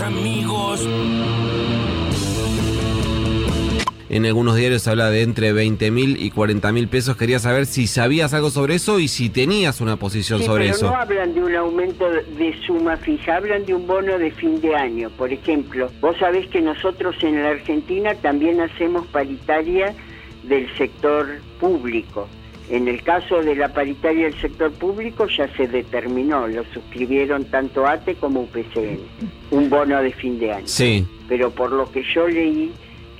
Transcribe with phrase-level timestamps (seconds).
[0.00, 0.88] amigos.
[4.08, 7.16] En algunos diarios se habla de entre 20 mil y 40 mil pesos.
[7.16, 10.76] Quería saber si sabías algo sobre eso y si tenías una posición Sí, sobre pero
[10.76, 10.86] eso.
[10.90, 14.74] no hablan de un aumento de suma fija, hablan de un bono de fin de
[14.76, 15.10] año.
[15.10, 19.94] Por ejemplo, vos sabés que nosotros en la Argentina también hacemos paritaria
[20.44, 21.26] del sector
[21.58, 22.28] público.
[22.72, 27.86] En el caso de la paritaria del sector público ya se determinó, lo suscribieron tanto
[27.86, 28.98] ATE como UPCN,
[29.50, 30.66] un bono de fin de año.
[30.66, 31.06] Sí.
[31.28, 32.72] Pero por lo que yo leí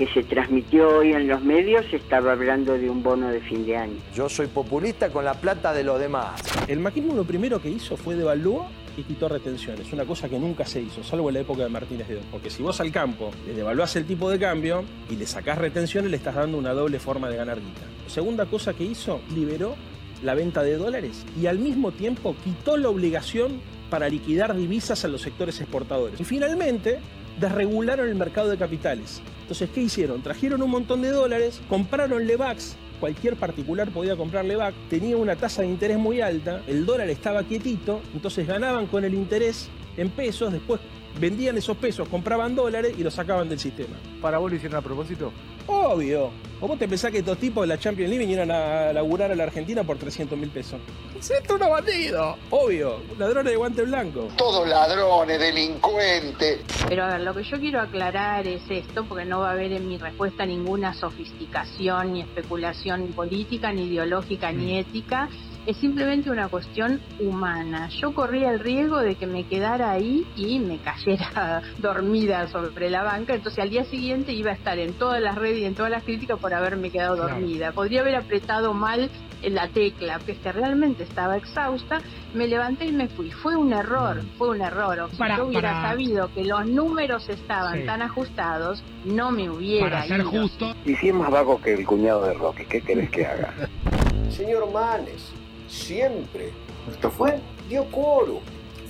[0.03, 3.77] que se transmitió hoy en los medios, estaba hablando de un bono de fin de
[3.77, 3.95] año.
[4.13, 6.43] Yo soy populista con la plata de los demás.
[6.67, 8.67] El macrismo lo primero que hizo fue devaluó
[8.97, 12.09] y quitó retenciones, una cosa que nunca se hizo, salvo en la época de Martínez
[12.09, 12.25] de Oz.
[12.33, 16.11] Porque si vos al campo le devaluás el tipo de cambio y le sacás retenciones,
[16.11, 17.83] le estás dando una doble forma de ganar guita.
[18.09, 19.77] Segunda cosa que hizo, liberó
[20.25, 23.61] la venta de dólares y al mismo tiempo quitó la obligación
[23.93, 26.19] para liquidar divisas a los sectores exportadores.
[26.19, 26.99] Y finalmente
[27.39, 29.21] desregularon el mercado de capitales.
[29.43, 30.23] Entonces, ¿qué hicieron?
[30.23, 35.61] Trajeron un montón de dólares, compraron Levax, cualquier particular podía comprar Levax, tenía una tasa
[35.61, 40.51] de interés muy alta, el dólar estaba quietito, entonces ganaban con el interés en pesos,
[40.51, 40.81] después
[41.21, 43.97] vendían esos pesos, compraban dólares y los sacaban del sistema.
[44.23, 45.35] ¿Para vos lo hicieron a propósito?
[45.67, 46.31] Obvio.
[46.63, 49.35] ¿O vos te pensás que estos tipos de la Champions League vinieron a laburar a
[49.35, 50.81] la Argentina por 300 mil pesos?
[51.19, 52.37] ¡Esto es un bandido!
[52.51, 53.01] Obvio.
[53.19, 54.29] Ladrones de guante blanco.
[54.37, 56.61] Todos ladrones, delincuentes.
[56.89, 59.73] Pero a ver, lo que yo quiero aclarar es esto, porque no va a haber
[59.73, 65.29] en mi respuesta ninguna sofisticación, ni especulación política, ni ideológica, ni ética.
[65.65, 67.89] Es simplemente una cuestión humana.
[68.01, 73.05] Yo corría el riesgo de que me quedara ahí y me cayera dormida sobre la
[73.05, 75.93] banca, entonces al día siguiente iba a estar en todas las redes y en todas
[75.93, 77.35] las críticas por haberme quedado Claro.
[77.35, 77.71] dormida.
[77.73, 79.09] Podría haber apretado mal
[79.43, 82.01] en la tecla, que es que realmente estaba exhausta,
[82.35, 83.31] me levanté y me fui.
[83.31, 84.99] Fue un error, fue un error.
[85.01, 87.87] O si Para- yo hubiera para- sabido que los números estaban Sí.
[87.87, 90.31] tan ajustados, no me hubiera Para ser ido.
[90.31, 93.53] justo, Y si es más vago que el cuñado de Rocky, ¿qué querés que haga?
[94.31, 95.33] Señor Manes,
[95.73, 96.53] siempre
[96.91, 97.39] ¿Esto fue?
[97.69, 98.41] dio quórum.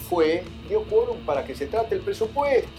[0.08, 2.70] Fue, dio quórum para que se trate el presupuesto.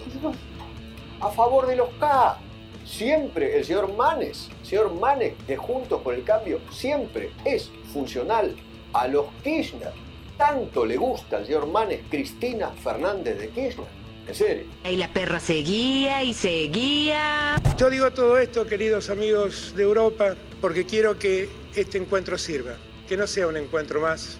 [1.19, 2.37] A favor de los K.
[2.85, 8.53] Siempre el señor Manes, señor Manes de Juntos por el Cambio, siempre es funcional
[8.91, 9.93] a los Kirchner.
[10.37, 13.87] Tanto le gusta al señor Manes Cristina Fernández de Kirchner.
[14.27, 14.63] En serio.
[14.83, 17.55] Y la perra seguía y seguía.
[17.77, 22.75] Yo digo todo esto, queridos amigos de Europa, porque quiero que este encuentro sirva,
[23.13, 24.39] que no sea un encuentro más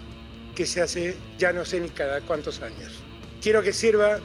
[0.52, 3.04] que se hace ya no sé ni cada cuántos años.
[3.40, 4.18] Quiero que sirva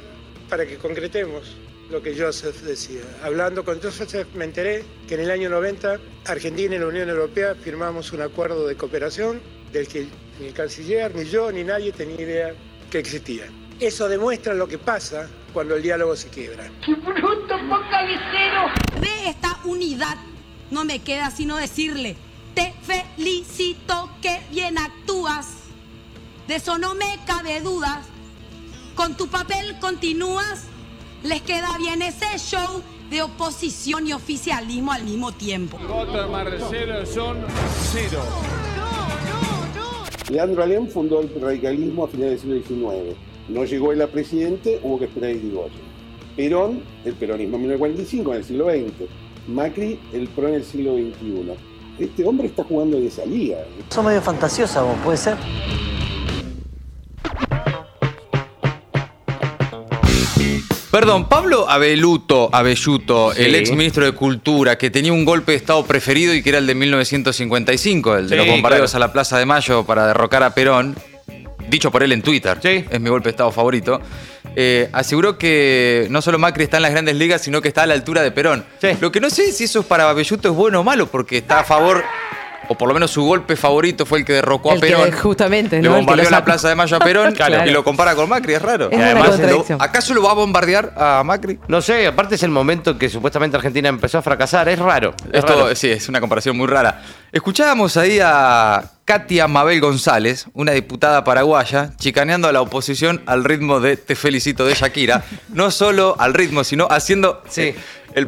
[0.49, 1.55] para que concretemos
[1.91, 3.01] lo que Joseph decía.
[3.21, 7.53] Hablando con Joseph me enteré que en el año 90 Argentina y la Unión Europea
[7.53, 9.39] firmamos un acuerdo de cooperación
[9.71, 10.07] del que
[10.39, 12.55] ni el canciller, ni yo, ni nadie tenía idea
[12.89, 13.43] que existía.
[13.79, 16.63] Eso demuestra lo que pasa cuando el diálogo se quiebra.
[18.99, 20.17] de esta unidad
[20.71, 22.17] no me queda sino decirle,
[22.59, 25.47] te felicito que bien actúas.
[26.47, 28.05] De eso no me cabe dudas.
[28.95, 30.65] Con tu papel continúas.
[31.23, 35.77] Les queda bien ese show de oposición y oficialismo al mismo tiempo.
[35.87, 37.37] Voto de Marcelo son
[37.91, 38.23] cero.
[40.29, 43.17] Leandro Alem fundó el radicalismo a finales del siglo XIX.
[43.47, 45.89] No llegó él a presidente, hubo que esperar a Irigoyen.
[46.35, 49.09] Perón, el peronismo en 1945, en el siglo XX.
[49.47, 51.68] Macri, el PRO en el siglo XXI.
[51.99, 53.57] Este hombre está jugando de salida.
[53.89, 55.37] Sos medio fantasiosa vos, ¿puede ser?
[60.91, 63.43] Perdón, Pablo Abeluto, Abelluto, Sí.
[63.43, 66.57] el ex ministro de Cultura, que tenía un golpe de Estado preferido y que era
[66.57, 69.03] el de 1955, el de Sí, los bombardeos claro.
[69.05, 70.95] a la Plaza de Mayo para derrocar a Perón,
[71.69, 72.85] dicho por él en Twitter, Sí.
[72.89, 74.01] es mi golpe de Estado favorito,
[74.55, 77.85] eh, aseguró que no solo Macri está en las grandes ligas, sino que está a
[77.85, 78.65] la altura de Perón.
[78.81, 78.89] Sí.
[78.99, 81.59] Lo que no sé si eso es para Abelluto es bueno o malo, porque está
[81.59, 82.03] a favor,
[82.71, 85.11] o por lo menos su golpe favorito fue el que derrocó a El que Perón.
[85.11, 85.89] justamente, Le ¿no?
[85.89, 86.45] El que bombardeó la.
[86.45, 87.65] Plaza de Mayo a Perón Claro.
[87.67, 88.89] y lo compara con Macri, es raro.
[88.91, 89.39] Es además.
[89.79, 91.59] ¿Acaso lo va a bombardear a Macri?
[91.67, 94.69] No sé, aparte es el momento que supuestamente Argentina empezó a fracasar.
[94.69, 95.13] Es raro.
[95.31, 95.75] es Esto raro.
[95.75, 97.01] sí, es una comparación muy rara.
[97.31, 103.79] Escuchábamos ahí a Katia Mabel González, una diputada paraguaya, chicaneando a la oposición al ritmo
[103.79, 105.23] de Te felicito de Shakira.
[105.53, 107.75] No solo al ritmo, sino haciendo Sí.
[108.15, 108.27] el, el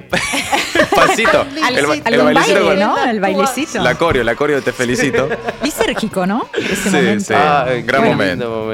[0.95, 1.47] pasito.
[1.57, 1.85] El, al el
[2.21, 3.03] bailecito baile, ¿no?
[3.03, 3.81] El bailecito.
[3.81, 5.27] La coreo, la coreo de Te felicito.
[5.63, 6.47] Lisérgico, ¿no?
[6.55, 7.23] Ese Sí, momento.
[7.25, 7.33] sí.
[7.35, 8.71] Ay, gran momento,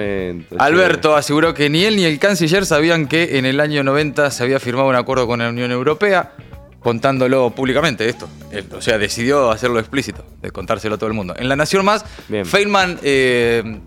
[0.60, 4.44] Alberto aseguró que ni él ni el canciller sabían que en el año 90 se
[4.44, 6.34] había firmado un acuerdo con la Unión Europea,
[6.88, 8.30] contándolo públicamente esto.
[8.50, 11.36] Él, o sea, decidió hacerlo explícito, de contárselo a todo el mundo.
[11.38, 12.46] En La Nación Más, Bien.
[12.46, 13.82] Feynman eh,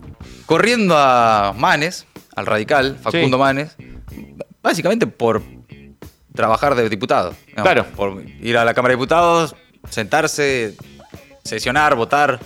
[0.45, 2.05] corriendo a Manes,
[2.35, 3.41] al radical, Facundo Sí.
[3.41, 3.75] Manes,
[4.61, 5.41] básicamente por
[6.35, 7.33] trabajar de diputado.
[7.55, 7.87] Claro.
[7.95, 9.55] Por ir a la Cámara de Diputados,
[9.89, 10.75] sentarse,
[11.43, 12.39] sesionar, votar.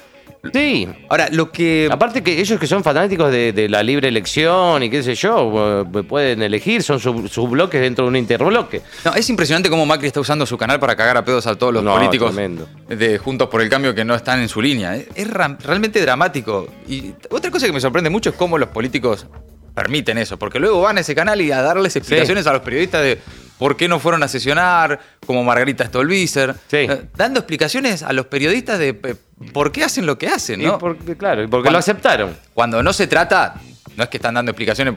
[0.53, 0.87] Sí.
[1.09, 1.89] Ahora, lo que.
[1.91, 5.83] Aparte que ellos que son fanáticos de, de la libre elección y qué sé yo,
[5.95, 8.81] eh, pueden elegir, son sus bloques dentro de un interbloque.
[9.03, 11.73] No, es impresionante cómo Macri está usando su canal para cagar a pedos a todos
[11.73, 12.67] los No, políticos tremendo.
[12.87, 14.95] de Juntos por el Cambio que no están en su línea.
[14.95, 16.67] Es, realmente dramático.
[16.87, 19.25] Y otra cosa que me sorprende mucho es cómo los políticos
[19.75, 23.03] permiten eso, porque luego van a ese canal y a darles explicaciones a los periodistas
[23.03, 23.19] de
[23.59, 28.79] por qué no fueron a sesionar, como Margarita Stolbizer, eh, dando explicaciones a los periodistas
[28.79, 29.15] de eh,
[29.53, 30.79] por qué hacen lo que hacen, Y ¿no?
[30.79, 32.35] porque, claro, y porque lo aceptaron.
[32.53, 33.61] Cuando no se trata,
[33.95, 34.95] no es que están dando explicaciones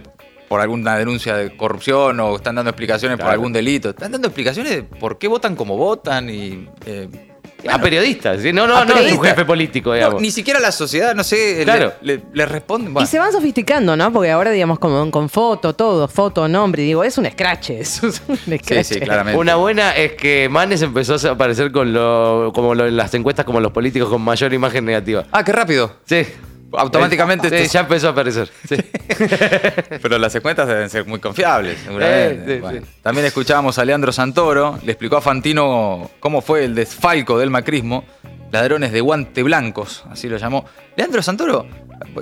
[0.48, 3.90] por alguna denuncia de corrupción o están dando explicaciones por algún delito.
[3.90, 6.68] Están dando explicaciones de por qué votan como votan y...
[6.86, 7.27] eh,
[7.68, 8.52] a periodistas, ¿sí?
[8.52, 11.62] no, no, a no, es un jefe político, No, ni siquiera la sociedad, no sé,
[11.64, 11.92] Claro.
[12.02, 12.90] le, le- le responden.
[12.90, 13.08] Y bueno.
[13.08, 14.12] se van sofisticando, ¿no?
[14.12, 18.22] Porque ahora, digamos, como con foto, todo, foto, nombre, digo, es un scratch, eso es
[18.28, 18.92] un scratch.
[19.34, 23.44] Una buena es que Manes empezó a aparecer con lo, como lo- en las encuestas
[23.44, 25.24] como los políticos con mayor imagen negativa.
[25.32, 25.96] Ah, qué rápido.
[26.04, 26.26] Sí.
[26.72, 28.50] Automáticamente Sí, ya empezó a aparecer.
[28.68, 28.76] Sí.
[30.02, 32.56] Pero las cuentas deben ser muy confiables, seguramente.
[32.56, 32.86] Sí, Bueno.
[33.02, 38.04] También escuchábamos a Leandro Santoro, le explicó a Fantino cómo fue el desfalco del macrismo,
[38.50, 40.64] ladrones de guante blancos, así lo llamó.
[40.96, 41.66] Leandro Santoro,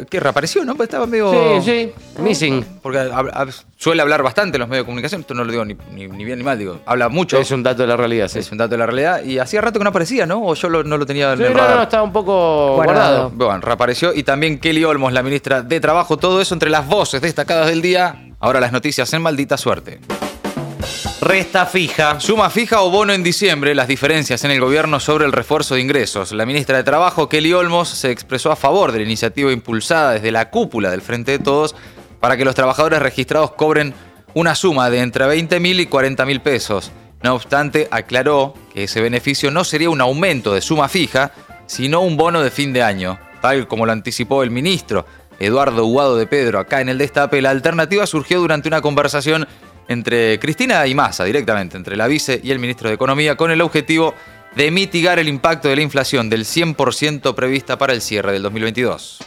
[0.09, 0.75] que reapareció, ¿no?
[0.75, 1.61] Pues estaba medio...
[1.63, 1.93] Sí, sí,
[2.23, 2.65] missing.
[2.83, 5.65] Porque hab- hab- suele hablar bastante en los medios de comunicación, esto no lo digo
[5.65, 7.39] ni, ni- ni bien ni mal, digo, habla mucho.
[7.39, 8.39] Es un dato de la realidad, sí.
[8.39, 9.23] Es un dato de la realidad.
[9.25, 10.43] Y hacía rato que no aparecía, ¿no?
[10.45, 11.77] O yo lo- no lo tenía en Sí, el no, radar.
[11.77, 13.31] no, estaba un poco guardado.
[13.31, 14.13] Bueno, reapareció.
[14.15, 16.17] Y también Kelly Olmos, la ministra de Trabajo.
[16.17, 18.23] Todo eso entre las voces destacadas del día.
[18.39, 19.99] Ahora las noticias en maldita suerte.
[21.21, 22.21] Resta fija.
[22.21, 25.81] Suma fija o bono en diciembre, las diferencias en el gobierno sobre el refuerzo de
[25.81, 26.33] ingresos.
[26.33, 30.31] La ministra de Trabajo, Kelly Olmos, se expresó a favor de la iniciativa impulsada desde
[30.31, 31.75] la cúpula del Frente de Todos
[32.21, 33.95] para que los trabajadores registrados cobren
[34.35, 36.93] una suma de entre 20 mil y 40 mil pesos.
[37.23, 41.33] No obstante, aclaró que ese beneficio no sería un aumento de suma fija,
[41.67, 45.07] sino un bono de fin de año, tal como lo anticipó el ministro
[45.39, 47.41] Eduardo Huado de Pedro acá en el Destape.
[47.41, 49.49] La alternativa surgió durante una conversación
[49.89, 53.61] entre Cristina y Massa, directamente, entre la vice y el ministro de Economía, con el
[53.61, 54.15] objetivo
[54.55, 59.19] de mitigar el impacto de la inflación del 100% prevista para el cierre del 2022.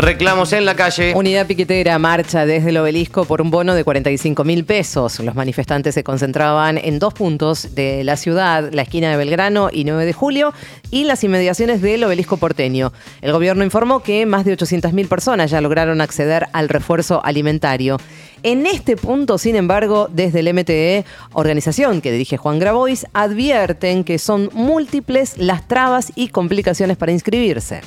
[0.00, 1.12] Reclamos en la calle.
[1.14, 5.20] Unidad piquetera marcha desde el obelisco por un bono de 45 mil pesos.
[5.20, 9.84] Los manifestantes se concentraban en dos puntos de la ciudad, la esquina de Belgrano y
[9.84, 10.54] 9 de julio,
[10.90, 12.94] y las inmediaciones del obelisco porteño.
[13.20, 17.98] El gobierno informó que más de 800 mil personas ya lograron acceder al refuerzo alimentario.
[18.42, 21.04] En este punto, sin embargo, desde el MTE,
[21.34, 27.82] organización que dirige Juan Grabois, advierten que son múltiples las trabas y complicaciones para inscribirse.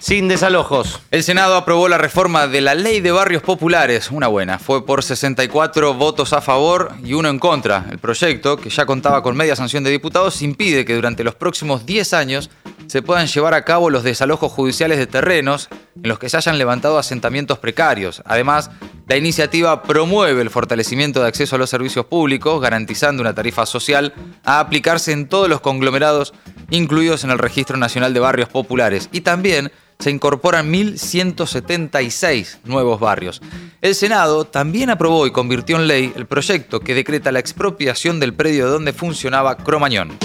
[0.00, 1.00] Sin desalojos.
[1.10, 4.58] El Senado aprobó la reforma de la Ley de Barrios Populares, una buena.
[4.58, 7.84] Fue por 64 votos a favor y uno en contra.
[7.90, 11.84] El proyecto, que ya contaba con media sanción de diputados, impide que durante los próximos
[11.84, 12.48] 10 años
[12.86, 16.58] se puedan llevar a cabo los desalojos judiciales de terrenos en los que se hayan
[16.58, 18.22] levantado asentamientos precarios.
[18.24, 18.70] Además,
[19.08, 24.14] la iniciativa promueve el fortalecimiento de acceso a los servicios públicos, garantizando una tarifa social
[24.44, 26.34] a aplicarse en todos los conglomerados
[26.70, 29.08] incluidos en el Registro Nacional de Barrios Populares.
[29.12, 33.40] Y también se incorporan 1.176 nuevos barrios.
[33.80, 38.34] El Senado también aprobó y convirtió en ley el proyecto que decreta la expropiación del
[38.34, 40.16] predio donde funcionaba Cromañón.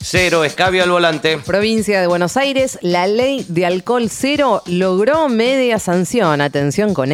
[0.00, 1.38] Cero, escabio al volante.
[1.38, 6.40] Provincia de Buenos Aires, la ley de alcohol cero logró media sanción.
[6.40, 7.12] Atención con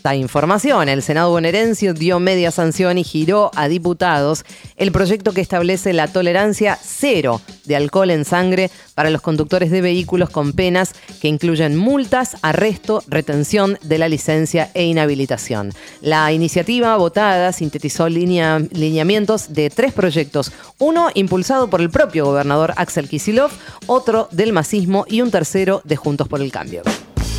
[0.00, 0.88] esta información.
[0.88, 6.08] El Senado bonaerense dio media sanción y giró a diputados el proyecto que establece la
[6.08, 11.76] tolerancia cero de alcohol en sangre para los conductores de vehículos con penas que incluyen
[11.76, 15.70] multas, arresto, retención de la licencia e inhabilitación.
[16.00, 22.72] La iniciativa votada sintetizó linea- lineamientos de tres proyectos, uno impulsado por el propio gobernador
[22.76, 23.50] Axel Kisilov,
[23.86, 26.80] otro del masismo y un tercero de Juntos por el Cambio.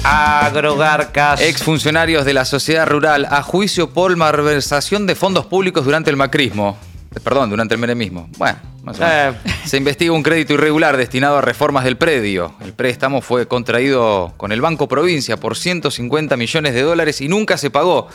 [0.04, 1.42] Agrogarcas.
[1.42, 6.78] Exfuncionarios de la sociedad rural a juicio por malversación de fondos públicos durante el macrismo.
[7.16, 8.28] Eh, Perdón, durante el menemismo.
[8.38, 9.36] Bueno, más o menos.
[9.66, 12.54] Se investiga un crédito irregular destinado a reformas del predio.
[12.62, 17.58] El préstamo fue contraído con el Banco Provincia por 150 millones de dólares y nunca
[17.58, 18.08] se pagó.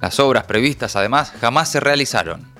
[0.00, 2.51] Las obras previstas, además, jamás se realizaron.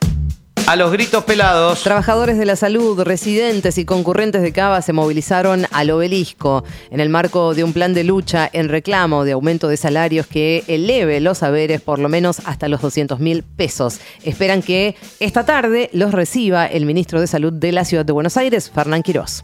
[0.66, 1.82] A los gritos pelados.
[1.82, 7.08] Trabajadores de la salud, residentes y concurrentes de Cava se movilizaron al obelisco en el
[7.08, 11.38] marco de un plan de lucha en reclamo de aumento de salarios que eleve los
[11.38, 13.98] saberes por lo menos hasta los 200 mil pesos.
[14.22, 18.36] Esperan que esta tarde los reciba el ministro de Salud de la Ciudad de Buenos
[18.36, 19.42] Aires, Fernán Quirós.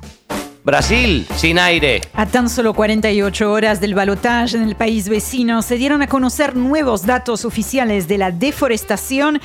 [0.68, 2.02] Brasil, sin aire.
[2.12, 6.56] A tan solo 48 horas del balotaje en el país vecino, se dieron a conocer
[6.56, 9.40] nuevos datos oficiales de la deforestación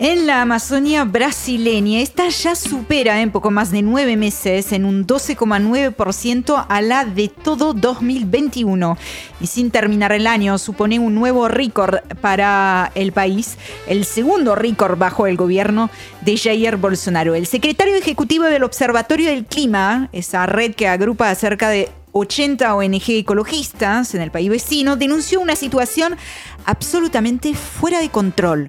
[0.00, 2.00] en la Amazonía brasileña.
[2.00, 7.28] Esta ya supera en poco más de nueve meses, en un 12,9% a la de
[7.28, 8.96] todo 2021.
[9.42, 14.96] Y sin terminar el año, supone un nuevo récord para el país, el segundo récord
[14.98, 15.90] bajo el gobierno
[16.22, 17.34] de Jair Bolsonaro.
[17.34, 22.74] El secretario ejecutivo del Observatorio del Clima, esa red que agrupa a cerca de 80
[22.74, 26.16] ONG ecologistas en el país vecino, denunció una situación
[26.64, 28.68] absolutamente fuera de control.